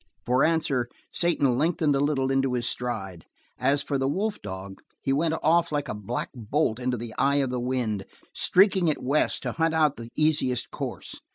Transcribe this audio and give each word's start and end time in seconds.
For 0.25 0.43
answer, 0.43 0.89
Satan 1.13 1.59
lengthened 1.59 1.95
a 1.95 1.99
little 1.99 2.31
into 2.31 2.53
his 2.53 2.67
stride. 2.67 3.25
As 3.59 3.83
for 3.83 3.99
the 3.99 4.07
wolf 4.07 4.41
dog, 4.41 4.81
he 4.99 5.13
went 5.13 5.35
off 5.43 5.71
like 5.71 5.87
a 5.87 5.93
black 5.93 6.31
bolt 6.33 6.79
into 6.79 6.97
the 6.97 7.13
eye 7.19 7.35
of 7.35 7.51
the 7.51 7.59
wind, 7.59 8.05
streaking 8.33 8.87
it 8.87 9.03
west 9.03 9.43
to 9.43 9.51
hunt 9.51 9.75
out 9.75 9.97
the 9.97 10.09
easiest 10.15 10.71
course. 10.71 11.21